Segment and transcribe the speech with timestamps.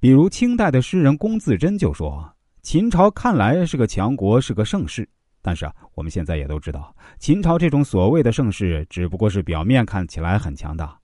[0.00, 2.26] 比如清代的诗人龚自珍就说
[2.64, 5.06] ：“秦朝看来是个强国，是个盛世。
[5.42, 10.98] 但是啊，我们现在也都知道，秦朝这种所谓的盛世，只不过是表面看起来很强大，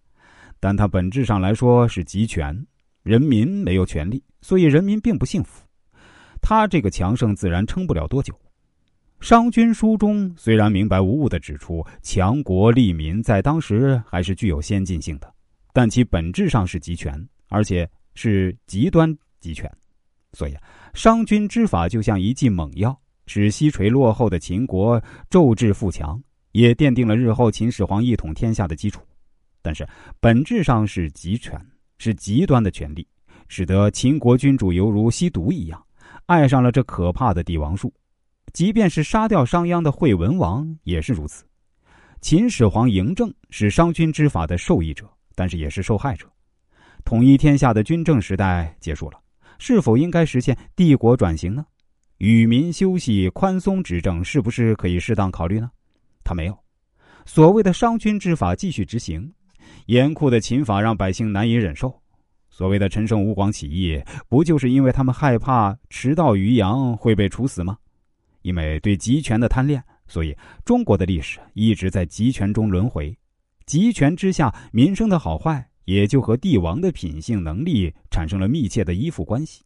[0.58, 2.58] 但它本质上来说是集权，
[3.02, 5.62] 人民没有权利，所以人民并不幸福。
[6.40, 8.32] 他这个强盛自然撑不了多久。”
[9.26, 15.30] 《商君书》中虽然明白无误的指出，强国利民在当时还是具有先进性的，
[15.74, 17.12] 但其本质上是集权，
[17.50, 17.86] 而且。
[18.16, 19.70] 是极端集权，
[20.32, 20.56] 所以
[20.94, 26.20] 商君之法就像一剂猛药，使西垂落后的秦国骤至富强，
[26.52, 29.00] 也奠定了日后秦始皇一统天下的基础。
[29.62, 29.86] 但是
[30.18, 31.60] 本质上是集权，
[31.98, 33.06] 是极端的权力，
[33.48, 35.84] 使得秦国君主犹如吸毒一样，
[36.24, 37.92] 爱上了这可怕的帝王术。
[38.52, 41.44] 即便是杀掉商鞅的惠文王也是如此。
[42.22, 46.26] 秦始皇嬴政是商君之法的受益者，但是也是受害者。
[47.06, 49.20] 统一天下的军政时代结束了，
[49.60, 51.64] 是否应该实现帝国转型呢？
[52.18, 55.70] 与民休息、宽松执政，是不是可以适当考虑呢？
[56.24, 56.58] 他没有。
[57.24, 59.32] 所谓的商君之法继续执行，
[59.86, 61.96] 严酷的秦法让百姓难以忍受。
[62.50, 67.78] 所谓的陈胜吴广起义，不就是因为他们害怕迟到于阳会被处死吗？
[68.42, 73.16] 因为对集权的贪恋，所以中国的历史一直在集权中轮回。
[73.64, 75.68] 集权之下，民生的好坏。
[75.86, 79.64] 也就和帝王的品性能力产生了密切的依附关系。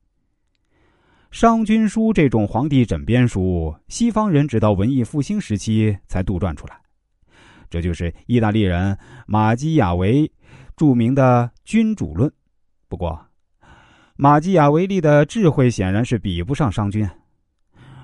[1.37, 6.81] 《商君书》这种皇帝枕边书，西方人直到文艺复兴时期才杜撰出来。
[7.69, 10.31] 这就是意大利人马基雅维
[10.77, 12.31] 著名的君主论。
[12.89, 13.19] 不过，
[14.17, 17.09] 马基雅维利的智慧显然是比不上商君。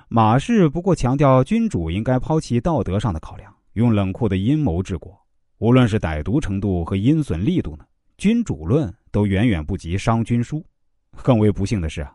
[0.09, 5.13] 马氏不过强调君主应该抛弃道德上的考量，用冷酷的阴谋治国，
[5.59, 7.85] 无论是歹毒程度和阴损力度呢？
[8.19, 10.59] 君主论都远远不及《商君书》，
[11.23, 12.07] 更为不幸的是，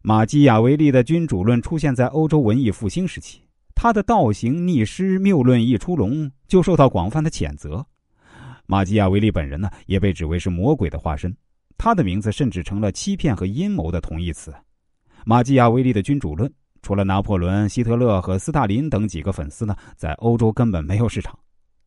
[0.00, 3.42] 马基雅维利的君主论出现在欧洲文艺复兴时期，
[3.74, 7.84] 他的倒行逆施、谬论一出笼，就受到广泛的谴责。
[8.64, 11.36] 马基雅维利本人呢，也被指为是魔鬼的化身，
[11.76, 14.50] 他的名字甚至成了欺骗和阴谋的同义词。
[15.26, 16.50] 马基雅维利的君主论，
[16.80, 21.38] 除了拿破仑、希特勒和斯大林等几个粉丝呢，在欧洲根本没有市场，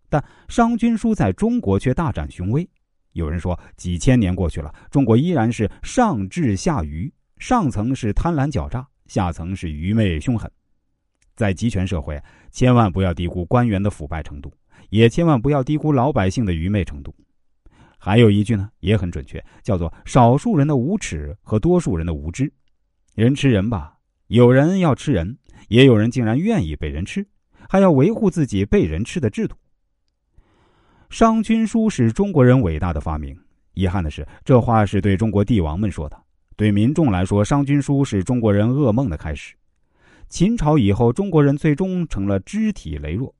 [0.09, 2.69] 但《商君书》在中国却大展雄威。
[3.13, 10.49] 有人说，几千年过去了，中国依然是上智下愚，上层是贪婪狡诈，下层是愚昧凶狠。
[11.35, 14.53] 在集权社会，千万不要低估官员的腐败程度，
[14.89, 17.13] 也千万不要低估老百姓的愚昧程度。
[17.97, 22.51] 还有一句呢，也很准确，叫做“少数人的无耻和多数人的无知”。
[23.15, 23.97] 人吃人吧，
[24.27, 27.27] 有人要吃人，也有人竟然愿意被人吃，
[27.69, 29.55] 还要维护自己被人吃的制度。
[31.11, 33.37] 《商君书》是中国人伟大的发明。
[33.73, 36.17] 遗憾的是，这话是对中国帝王们说的。
[36.55, 39.53] 对民众来说，《商君书》是中国人噩梦的开始。
[40.29, 43.35] 秦朝以后，中国人最终成了肢体羸弱，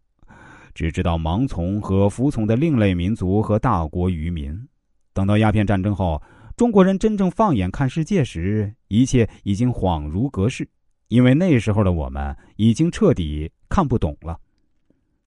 [0.73, 4.53] 只知道盲从和服从的另类民族和大国愚民。
[5.13, 6.21] 等到鸦片战争后，
[6.57, 10.67] 中国人真正放眼看世界时，一切已经恍如隔世，
[11.07, 14.37] 因为那时候的我们已经彻底看不懂了。